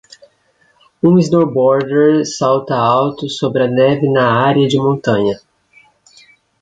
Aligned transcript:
Um 1.03 1.19
snowboarder 1.21 2.25
salta 2.25 2.73
alto 2.73 3.29
sobre 3.29 3.65
a 3.65 3.67
neve 3.67 4.09
na 4.11 4.43
área 4.49 4.67
de 4.67 4.79
montanha. 4.79 5.39